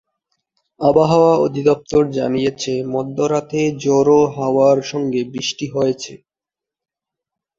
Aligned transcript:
আবহাওয়া 0.79 1.33
অধিদপ্তর 1.37 2.03
জানিয়েছে, 2.11 2.73
মধ্যরাতে 2.93 3.61
ঝোড়ো 3.83 4.19
হাওয়ার 4.35 4.77
সঙ্গে 4.91 5.21
বৃষ্টি 5.33 5.65
হয়েছে। 5.67 6.13